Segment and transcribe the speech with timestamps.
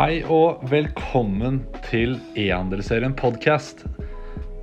[0.00, 3.82] Hei og velkommen til E-handelsserien podcast.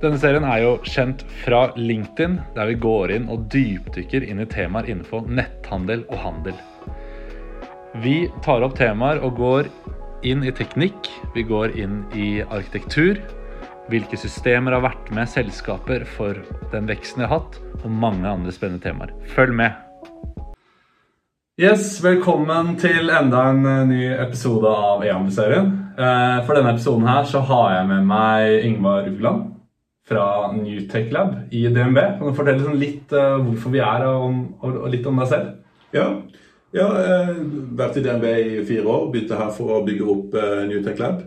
[0.02, 4.48] Denne serien er jo kjent fra LinkedIn, der vi går inn og dypdykker inn i
[4.50, 6.58] temaer innenfor netthandel og handel.
[8.02, 9.70] Vi tar opp temaer og går
[10.26, 11.06] inn i teknikk,
[11.38, 13.22] vi går inn i arkitektur,
[13.94, 16.42] hvilke systemer har vært med selskaper for
[16.74, 19.14] den veksten de har hatt, og mange andre spennende temaer.
[19.38, 19.87] Følg med!
[21.58, 25.72] Yes, Velkommen til enda en eh, ny episode av E-handelsserien.
[25.98, 29.40] Eh, For denne episoden her så har jeg med meg Ingvar Ugland
[30.06, 31.98] fra Newtech Lab i DNB.
[31.98, 35.50] Kan du fortelle sånn litt eh, hvorfor vi er og, litt om deg selv?
[35.98, 36.06] Ja,
[36.78, 37.34] ja har
[37.82, 39.10] vært i DNB i fire år.
[39.10, 41.26] Begynte her for å bygge opp New Newtech Lab.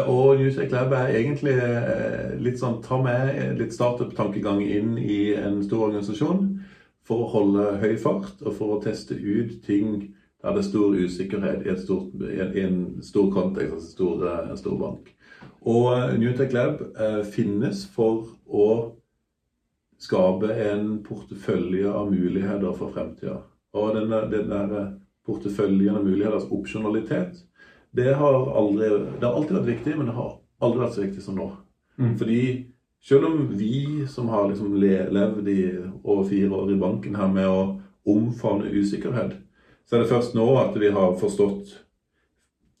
[0.00, 1.54] Og og Newtech Lab er egentlig
[2.42, 6.49] litt sånn ta med litt startup-tankegang inn i en stor organisasjon
[7.06, 10.94] for å holde høy fart og for å teste ut ting der det er stor
[10.96, 15.10] usikkerhet i, stort, i en, stor kontekst, altså stor, en stor bank.
[15.68, 18.70] Og eh, Newtech Lab eh, finnes for å
[20.00, 23.42] skape en portefølje av muligheter for fremtida.
[23.76, 24.88] Og den, denne, der
[25.28, 27.42] porteføljen av muligheter, altså opsjonalitet,
[27.96, 31.24] det har, aldri, det har alltid vært viktig, men det har aldri vært så viktig
[31.24, 31.50] som nå.
[32.00, 32.14] Mm.
[32.16, 32.42] Fordi
[33.02, 35.62] selv om vi som har liksom levd i
[36.02, 37.62] over fire år i banken her med å
[38.08, 39.38] omfavne usikkerhet,
[39.88, 41.78] så er det først nå at vi har forstått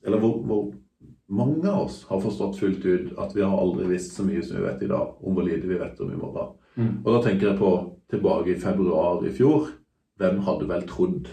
[0.06, 0.70] Eller hvor, hvor
[1.28, 4.56] mange av oss har forstått fullt ut at vi har aldri visst så mye som
[4.56, 6.54] vi vet i dag, om hvor lite vi vet om i morgen.
[6.74, 6.94] Mm.
[7.04, 7.72] Og da tenker jeg på
[8.10, 9.68] tilbake i februar i fjor.
[10.16, 11.28] Hvem hadde vel trodd?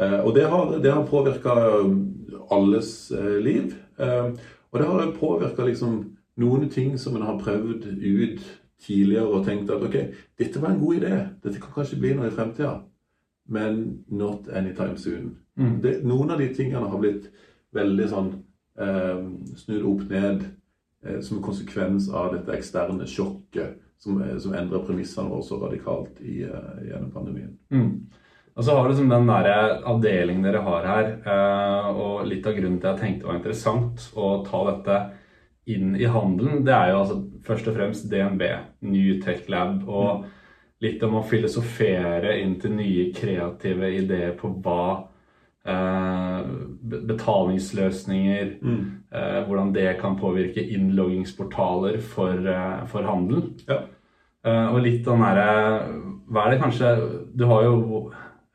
[0.00, 1.54] Eh, og det har, det har påvirka
[2.50, 3.76] alles eh, liv.
[4.00, 4.32] Eh,
[4.70, 6.00] og det har påvirka liksom
[6.36, 8.44] noen ting som en har prøvd ut
[8.80, 9.96] tidligere og tenkt at ok,
[10.38, 11.16] dette var en god idé.
[11.42, 12.78] Dette kan kanskje bli noe i fremtida.
[13.50, 15.34] Men not anytime soon.
[15.58, 15.80] Mm.
[15.82, 17.28] Det, noen av de tingene har blitt
[17.74, 18.30] veldig sånn
[18.80, 19.20] eh,
[19.58, 20.46] snudd opp ned
[21.04, 26.20] eh, som konsekvens av dette eksterne sjokket som, eh, som endrer premissene våre så radikalt
[26.20, 27.58] i, eh, gjennom pandemien.
[27.70, 28.06] Mm.
[28.56, 32.54] Og så har du liksom den der avdelingen dere har her, eh, og litt av
[32.54, 34.96] grunnen til at jeg tenkte det var interessant å ta dette
[35.74, 38.42] inn i handelen, det er jo altså først og fremst DNB,
[38.86, 40.26] New Tech Lab, og
[40.80, 44.84] litt om å filosofere inn til nye kreative ideer på hva
[45.68, 46.50] eh,
[46.90, 53.50] Betalingsløsninger, betalingsløsninger, eh, hvordan det kan påvirke innloggingsportaler for, eh, for handel.
[53.68, 53.82] Ja.
[54.44, 55.84] Eh, og litt den derre
[56.30, 56.90] Hva er det kanskje
[57.36, 57.74] Du har jo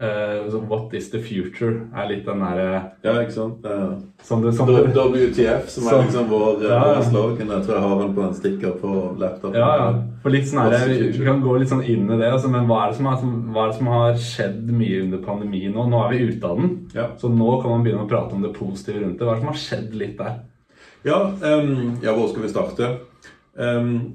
[0.02, 1.88] eh, så What is the future?
[1.96, 3.66] er litt den derre Ja, ikke sant?
[3.66, 6.96] Eh, som det, som WTF, som Så- er liksom vår, eh, Ja, ja.
[7.00, 7.48] vår slogan.
[7.48, 9.54] Jeg tror jeg har den på en stikker på laptopen.
[9.56, 10.02] Ja, ja.
[10.24, 12.32] For litt sånn her, vi kan gå litt sånn inn i det.
[12.34, 15.04] Altså, men hva er det, som er, som- hva er det som har skjedd mye
[15.04, 15.88] under pandemien nå?
[15.90, 16.88] Nå er vi ute av den.
[16.94, 17.08] Ja.
[17.18, 19.26] Så nå kan man begynne å prate om det positive rundt det.
[19.28, 20.40] Hva er det som har skjedd litt der?
[21.06, 22.98] Ja, um, ja, hvor skal vi starte?
[23.58, 24.14] Um,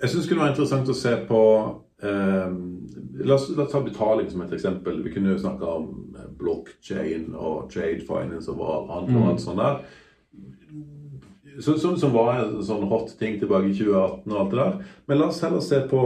[0.00, 4.30] jeg syns det kunne være interessant å se på la, oss, la oss ta betaling
[4.30, 5.02] som et eksempel.
[5.02, 9.62] Vi kunne jo snakke om eh, blockchain og trade finance og alt, og alt sånt
[9.62, 9.82] der.
[11.60, 14.94] Som, som, som var en sånn hot ting tilbake i 2018 og alt det der.
[15.06, 16.00] Men la oss heller se på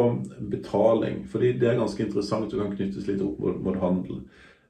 [0.51, 4.25] betaling, fordi det er ganske interessant og kan knyttes litt opp mot, mot handel.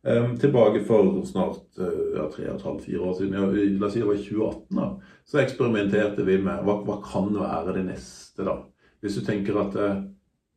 [0.06, 3.46] Um, tilbake for snart eh, ja, tre og et halvt, fire år siden, ja,
[3.80, 4.84] la oss si det var i 2018, da,
[5.26, 8.54] så eksperimenterte vi med hva, hva kan være det neste, da.
[9.02, 10.04] Hvis du tenker at eh, eh,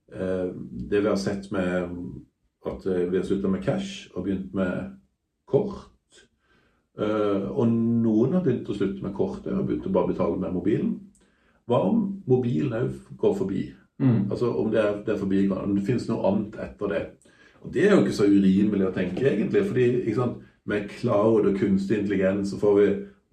[0.09, 1.91] det vi har sett med
[2.65, 4.95] at eh, vi har slutta med cash og begynt med
[5.47, 6.21] kort
[6.99, 10.55] eh, Og noen har begynt å slutte med kortet og begynt å bare betale med
[10.55, 10.93] mobilen.
[11.69, 13.63] Hva om mobilen òg går forbi?
[13.99, 14.29] Mm.
[14.31, 17.03] Altså om det er, det er forbigående, om det finnes noe annet etter det.
[17.59, 19.65] Og Det er jo ikke så urimelig å tenke, egentlig.
[19.67, 20.37] fordi sant,
[20.69, 22.87] med cloud og kunstig intelligens så får vi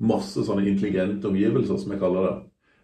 [0.09, 2.35] masse sånne intelligente omgivelser, som jeg kaller det.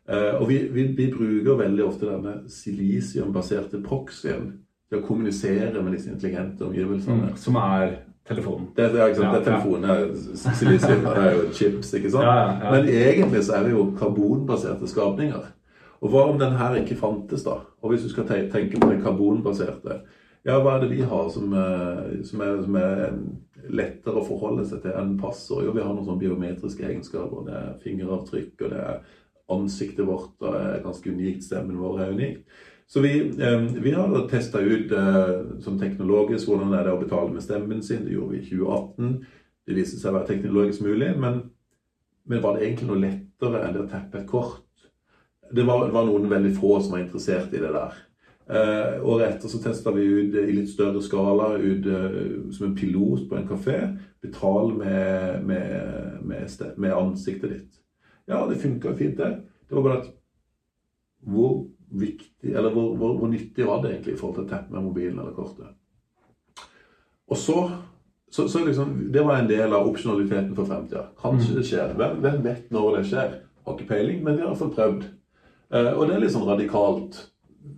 [0.08, 4.48] Eh, og vi, vi, vi bruker veldig ofte denne silisiumbaserte proxyen
[4.90, 7.32] til å kommunisere med disse intelligente omgivelsene.
[7.32, 7.36] Mm.
[7.38, 8.68] Som er telefonen.
[8.76, 10.54] Det, det, er, Ja, det er telefonen, ja.
[10.58, 12.26] silisium, det er jo chips, ikke sant?
[12.26, 12.72] Ja.
[12.74, 15.46] Men egentlig så er vi jo karbonbaserte skapninger.
[16.02, 17.60] Og hva om den her ikke fantes, da?
[17.82, 20.00] Og hvis du skal tenke på den karbonbaserte,
[20.42, 23.02] ja, hva er det vi har som, eh, som, er, som er
[23.70, 25.62] lettere å forholde seg til enn passord?
[25.68, 27.44] Jo, vi har noen sånne biometriske egenskaper.
[27.46, 29.04] Det er fingeravtrykk, og det er
[29.50, 31.44] ansiktet vårt, er ganske unikt.
[31.44, 32.44] Stemmen vår er unik.
[32.92, 37.32] Så vi, eh, vi har testa ut eh, som teknologisk hvordan er det å betale
[37.32, 38.04] med stemmen sin.
[38.04, 39.14] Det gjorde vi i 2018.
[39.66, 41.38] Det viste seg å være teknologisk mulig, men,
[42.28, 44.68] men var det egentlig noe lettere enn det å teppe et kort?
[45.52, 47.96] Det var, det var noen veldig få som var interessert i det der.
[48.52, 51.88] Eh, året etter så testa vi ut i litt større skala ut
[52.52, 53.78] som en pilot på en kafé.
[54.20, 57.81] Betal med, med, med, med ansiktet ditt.
[58.30, 59.30] Ja, det funka fint, det.
[59.68, 60.10] Det var bare at
[61.22, 64.86] hvor viktig, eller hvor, hvor, hvor nyttig var det egentlig i forhold til å med
[64.88, 65.74] mobilen eller kortet?
[67.32, 67.58] Og så,
[68.30, 71.06] så, så liksom, Det var en del av opsjonaliteten for fremtida.
[71.20, 71.94] Kanskje det skjer.
[71.96, 73.36] Hvem, hvem vet når det skjer?
[73.66, 75.06] Har ikke peiling, men vi har iallfall prøvd.
[75.72, 77.20] Eh, og det er litt sånn radikalt.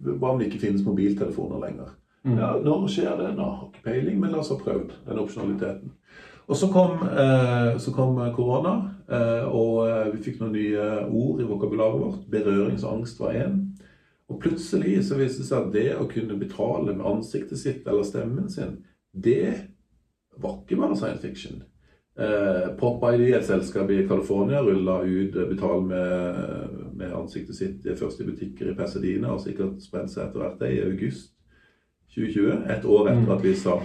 [0.07, 1.93] Hva om det ikke finnes mobiltelefoner lenger?
[2.25, 3.35] Ja, Når skjer det?
[3.37, 5.93] Nå, har ikke peiling, men la oss ha prøvd den opsjonaliteten.
[6.45, 8.75] Og så kom, eh, så kom korona,
[9.09, 12.27] eh, og eh, vi fikk noen nye ord i vokabularet vårt.
[12.31, 13.63] Berøringsangst var én.
[14.29, 18.05] Og plutselig så viste det seg at det å kunne betale med ansiktet sitt eller
[18.05, 18.79] stemmen sin,
[19.13, 19.71] det
[20.41, 21.63] var ikke bare science fiction.
[22.19, 27.97] Eh, PopID, et selskap i California, rulla ut eh, betal med, med ansiktet sitt eh,
[27.99, 31.33] først i butikker i Pasadena, og sikkert spredt seg etter hvert i august
[32.15, 32.69] 2020.
[32.71, 33.81] Et år etter at vi sa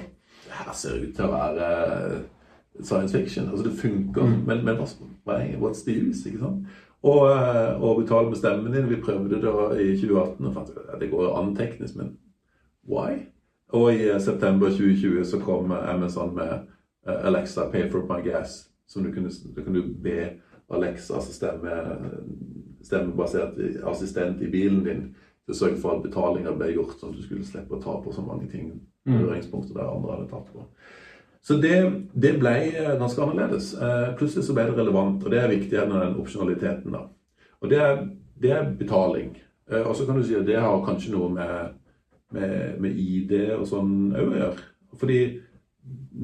[0.50, 2.20] det her ser ut til å være eh,
[2.84, 3.50] science fiction.
[3.50, 6.30] Altså det funker, men, men er- what's the use?
[6.30, 6.68] ikke sant?
[7.04, 8.90] Og, eh, og betale med stemmen din.
[8.90, 12.18] Vi prøvde det i 2018 og fant at det går an teknisk, men
[12.90, 13.26] why?
[13.70, 16.52] Og i eh, september 2020 så kom eh, Amazon med
[17.08, 18.66] eh, Alexa, pay for my gas.
[18.88, 20.30] Som du kunne, du kunne be
[20.70, 21.70] Alexa, altså stemme,
[22.84, 23.58] stemmebasert
[23.88, 25.02] assistent i bilen din,
[25.46, 27.96] til å sørge for at betalinger ble gjort, sånn at du skulle slippe å ta
[28.04, 28.72] på så mange ting.
[29.20, 30.66] Berøringspunkter der andre hadde tatt på.
[31.50, 31.78] Så det,
[32.14, 33.72] det ble eh, ganske annerledes.
[33.74, 36.94] Eh, plutselig så ble det relevant, og det er viktig enn den opsjonaliteten.
[36.94, 37.08] da.
[37.58, 38.04] Og det er,
[38.38, 39.32] det er betaling.
[39.66, 41.80] Eh, og så kan du si at det har kanskje noe med,
[42.38, 44.68] med, med ID og sånn òg å gjøre.
[45.02, 45.18] Fordi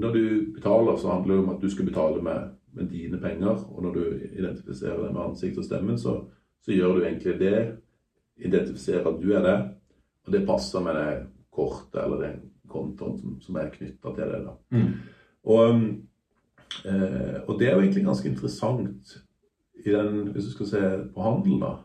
[0.04, 0.22] når du
[0.60, 3.66] betaler, så handler det om at du skal betale med, med dine penger.
[3.66, 6.20] Og når du identifiserer det med ansikt og stemmen, så,
[6.62, 7.64] så gjør du egentlig det.
[8.46, 9.58] Identifiserer at du er det,
[10.28, 11.10] og det passer med det
[11.50, 12.40] kortet eller den
[12.70, 14.46] kontoen som, som er knytta til det.
[14.46, 14.58] da.
[14.76, 15.15] Mm.
[15.46, 15.82] Og,
[16.86, 19.18] eh, og det er jo egentlig ganske interessant
[19.86, 20.82] i den, hvis du skal se
[21.14, 21.76] på handel, da.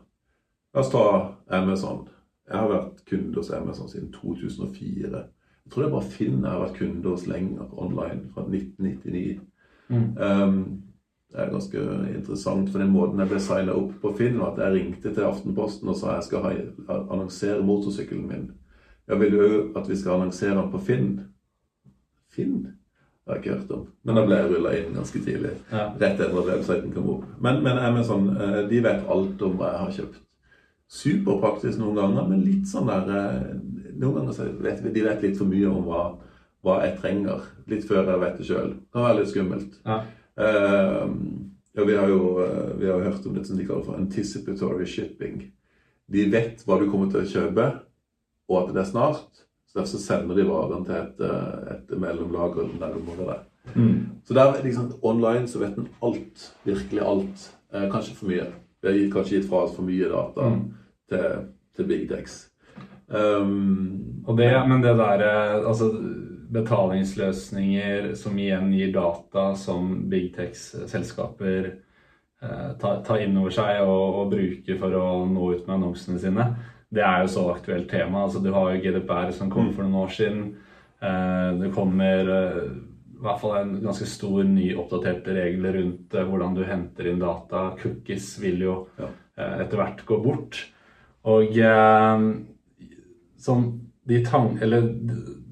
[0.73, 1.05] La oss ta
[1.51, 2.07] Amazon.
[2.47, 5.09] Jeg har vært kunde hos Amazon siden 2004.
[5.11, 9.41] Jeg tror det er bare Finn jeg har vært kunde hos lenger online, fra 1999.
[9.91, 10.07] Mm.
[10.17, 10.63] Um,
[11.31, 11.81] det er ganske
[12.15, 15.27] interessant, for den måten jeg ble signa opp på Finn, var at jeg ringte til
[15.27, 16.51] Aftenposten og sa jeg skal ha,
[16.99, 18.49] annonsere motorsykkelen min.
[19.07, 19.47] Jeg vil jo
[19.79, 21.07] at vi skal annonsere den på Finn.
[22.31, 22.57] Finn?
[23.31, 23.83] Har jeg ikke hørt om.
[24.03, 25.51] Men da ble jeg rulla inn ganske tidlig.
[25.71, 25.85] Ja.
[26.01, 27.21] Rett etter at websiten kom opp.
[27.39, 30.17] Men, men Amazon sånn, de vet alt om hva jeg har kjøpt.
[30.91, 33.53] Superpraktisk noen ganger, men litt sånn der eh,
[34.01, 36.01] Noen ganger så vet vi- de vet litt for mye om hva,
[36.65, 37.45] hva jeg trenger.
[37.71, 38.73] Litt før jeg vet det sjøl.
[38.73, 39.77] Det kan være litt skummelt.
[39.85, 39.97] Ja.
[40.41, 44.87] Uh, vi har jo eh, vi har hørt om det som de kaller for anticipatory
[44.89, 45.51] shipping.
[46.11, 47.67] De vet hva du kommer til å kjøpe,
[48.49, 49.45] og at det er snart.
[49.71, 53.37] Så Derfor så sender de varen til et, eh, et mellomlager der må være.
[53.75, 54.09] Mm.
[54.27, 56.47] Så der liksom online så vet en alt.
[56.65, 57.45] Virkelig alt.
[57.73, 58.47] Eh, kanskje for mye.
[58.81, 60.73] Vi har gitt, kanskje gitt fra oss for mye data Mm.
[61.09, 61.45] til,
[61.75, 62.47] til big Dex.
[63.07, 65.91] Um, Og det, men det der, eh, altså
[66.51, 71.71] betalingsløsninger som igjen gir data som big Tex-selskaper
[72.41, 76.19] eh, tar, tar inn over seg og, og bruker for å nå ut med annonsene
[76.19, 76.47] sine,
[76.91, 78.25] det er jo så aktuelt tema.
[78.25, 80.41] Altså, du har jo GDPR som kom for noen år siden.
[81.01, 82.57] Eh, det kommer eh,
[83.15, 87.21] i hvert fall en ganske stor ny oppdaterte regel rundt eh, hvordan du henter inn
[87.21, 87.69] data.
[87.81, 89.09] Cookies vil jo Ja.
[89.41, 90.57] etter hvert gå bort.
[91.23, 91.53] Og
[93.41, 93.63] sånn
[94.09, 94.89] de, tan eller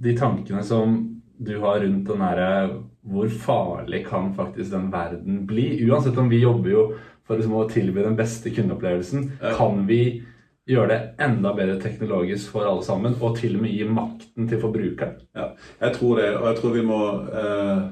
[0.01, 0.97] de tankene som
[1.39, 5.79] du har rundt den derre Hvor farlig kan faktisk den verden bli?
[5.87, 6.83] Uansett om vi jobber jo
[7.25, 10.21] for liksom å tilby den beste kundeopplevelsen, kan vi
[10.69, 14.61] gjøre det enda bedre teknologisk for alle sammen, og til og med gi makten til
[14.61, 15.21] forbrukeren?
[15.35, 16.27] Ja, jeg tror det.
[16.37, 16.99] Og jeg tror vi må
[17.43, 17.85] eh,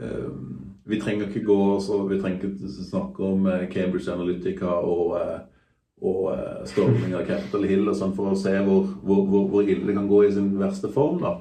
[0.00, 0.28] eh,
[0.84, 5.40] Vi trenger ikke gå så Vi trenger ikke snakke om eh, Cambridge Analytica og, eh,
[6.02, 9.66] og eh, storming av Capitol Hill og sånn for å se hvor, hvor, hvor, hvor
[9.66, 11.22] ille det kan gå i sin verste form.
[11.22, 11.40] da.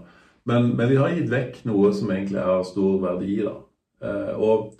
[0.49, 3.43] Men, men vi har gitt vekk noe som egentlig er av stor verdi.
[3.45, 3.59] da.
[4.01, 4.71] Eh, og,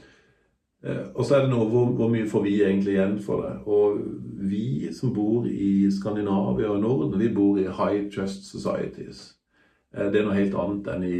[1.13, 3.51] og så er det noe hvor, hvor mye får vi egentlig igjen for det.
[3.69, 3.99] Og
[4.49, 9.35] vi som bor i Skandinavia og Norden, vi bor i high trust societies.
[9.93, 11.19] Eh, Det er noe helt annet enn i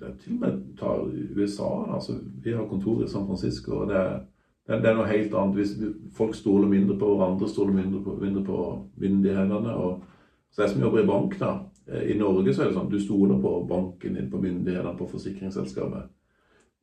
[0.00, 1.02] til og med tar
[1.36, 1.94] USA.
[1.94, 3.82] Altså, vi har kontor i San Francisco.
[3.82, 4.20] og det er,
[4.68, 5.56] det er noe helt annet.
[5.56, 5.74] Hvis
[6.16, 9.74] folk stoler mindre på hverandre, stoler mindre på, mindre på myndighetene.
[9.74, 10.02] og
[10.50, 13.00] så jeg som jobber i bank da, eh, I Norge så er det sånn du
[13.00, 16.08] stoler på banken din, på myndighetene, på forsikringsselskapet.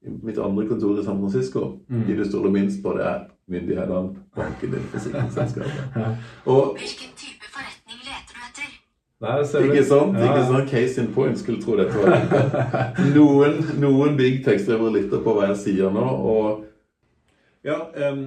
[0.05, 4.15] I mitt andre kontor i San Francisco, de du stoler minst på, det er myndighetene,
[4.35, 5.95] banken din, forsikringsselskapet.
[5.95, 6.11] Ja.
[6.45, 8.75] Og Hvilken type forretning leter du etter?
[9.25, 9.65] Nei, ser.
[9.65, 10.13] Ikke sant?
[10.19, 10.27] Ja.
[10.29, 15.33] Ikke sånn Case in point skulle tro dette var noen, noen big tekstdrivere lytter på
[15.33, 16.05] hva jeg sier nå.
[16.05, 16.63] og
[17.65, 18.19] ja, eh,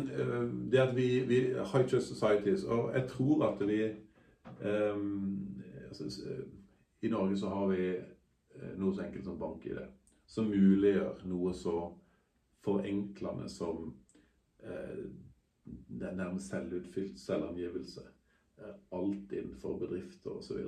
[0.73, 3.79] det at vi, vi High Trust Societies, og jeg tror at vi
[4.59, 5.39] um,
[5.89, 6.43] altså, s- eh,
[7.07, 9.79] I Norge så har vi eh, noe så enkelt som bank-ID,
[10.30, 11.75] som muliggjør noe så
[12.64, 13.90] forenklende som
[14.62, 15.04] eh,
[15.64, 18.04] det nærmest selvutfylt selvangivelse.
[18.60, 20.60] Eh, Alt innenfor bedrifter osv.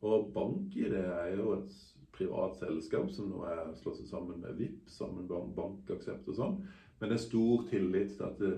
[0.00, 1.78] Og BankID er jo et
[2.12, 6.58] privat selskap som nå er slått sammen med VIP, sammen med bank, bankaksept og sånn.
[6.98, 8.52] Men det er stor tillit til at det,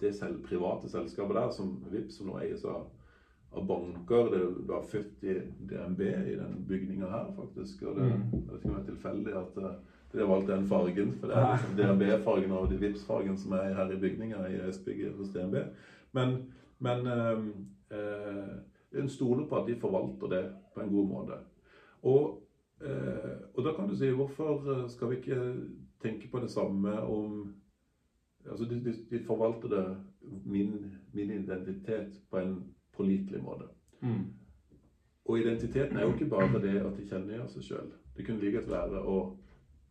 [0.00, 2.88] det selv, private selskapet der, som VIP, som nå eies av,
[3.54, 5.34] av banker Det var født i
[5.70, 7.82] DNB i den bygninga her, faktisk.
[7.82, 8.12] Og det, Mm.
[8.32, 9.74] jeg vet ikke om det er tilfeldig at eh,
[10.12, 11.12] de har valgt den fargen.
[11.12, 15.28] For det er liksom DNB-fargen og Vipps-fargen som er her i bygninga i S-bygget hos
[15.28, 15.54] DNB.
[16.12, 17.46] Men, men øh,
[17.90, 21.32] øh, en stoler på at de forvalter det på en god måte.
[22.02, 22.42] Og,
[22.80, 25.54] øh, og da kan du si hvorfor skal vi ikke
[26.02, 27.54] tenke på det samme om
[28.50, 29.96] Altså, de, de, de forvalter det
[30.44, 32.64] min, min identitet på en
[32.96, 33.68] pålitelig måte.
[34.00, 34.24] Mm.
[35.24, 37.92] Og identiteten er jo ikke bare det at de kjenner seg sjøl.
[38.16, 39.18] Det kunne like godt være å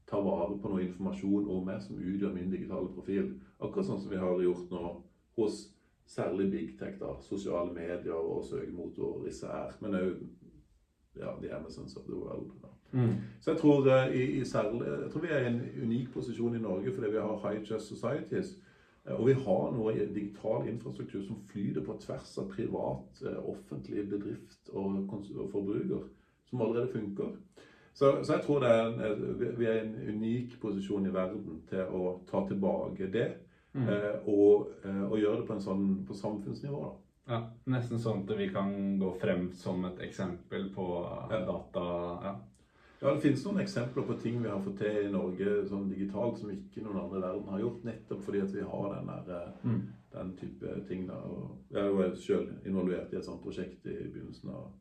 [0.10, 3.32] ta vare på noe informasjon om meg som utgjør min digitale profil.
[3.60, 4.84] Akkurat sånn som vi har gjort nå
[5.40, 5.64] hos
[6.12, 9.78] særlig big tech, da, sosiale medier og søkemotorer især.
[9.80, 10.26] Men òg
[11.20, 12.52] ja, de Amazons of the world.
[12.92, 13.16] Mm.
[13.40, 16.56] Så jeg tror, eh, i, i særlig, jeg tror vi er i en unik posisjon
[16.56, 18.56] i Norge fordi vi har high just societies.
[19.08, 24.10] Eh, Og vi har nå digital infrastruktur som flyter på tvers av privat, eh, offentlig
[24.10, 25.08] bedrift og,
[25.52, 26.08] forbruker.
[26.50, 27.36] Som allerede funker.
[27.94, 31.14] Så, så jeg tror det er en, eh, vi- er i en unik posisjon i
[31.14, 33.32] verden til å ta tilbake det.
[33.74, 33.88] Mm.
[34.28, 36.82] Og, og gjøre det på, en sånn, på samfunnsnivå.
[36.82, 36.92] da.
[37.32, 37.38] Ja,
[37.72, 40.88] nesten sånn at vi kan gå frem som et eksempel på
[41.32, 41.40] Ja.
[41.46, 41.84] data
[42.24, 42.36] ja.
[43.02, 46.38] Ja, Det finnes noen eksempler på ting vi har fått til i Norge sånn digitalt
[46.38, 49.66] som ikke noen andre verden har gjort, nettopp fordi at vi har den, der, eh,
[49.66, 49.82] Mm.
[50.12, 51.08] den type ting.
[51.08, 51.14] Da.
[51.14, 54.72] Og jeg var selv involvert i et sånt prosjekt i begynnelsen av,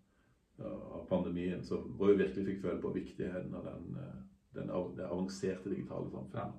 [0.61, 4.21] av pandemien, som, hvor vi virkelig fikk føle på viktigheten av den, eh,
[4.55, 6.35] den, det avanserte digitale samfunnet.
[6.35, 6.53] Ja.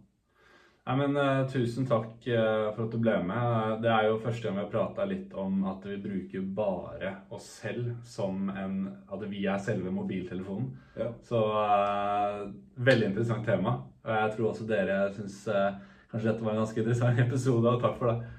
[0.81, 3.83] Nei, men uh, Tusen takk uh, for at du ble med.
[3.83, 7.45] Det er jo første gang vi har prata litt om at vi bruker bare oss
[7.61, 10.71] selv som en At vi er selve mobiltelefonen.
[10.97, 11.11] Ja.
[11.27, 12.49] Så uh,
[12.81, 13.77] veldig interessant tema.
[14.01, 15.75] Og jeg tror også dere syns eh,
[16.09, 18.31] kanskje dette var en ganske interessant episode, og takk for det.